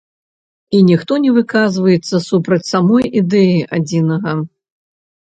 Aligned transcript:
І 0.75 0.77
ніхто 0.85 1.17
не 1.25 1.33
выказваецца 1.35 2.21
супраць 2.27 2.69
самой 2.69 3.05
ідэі 3.21 3.59
адзінага. 3.79 4.33